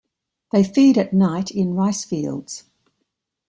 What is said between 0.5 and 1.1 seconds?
They feed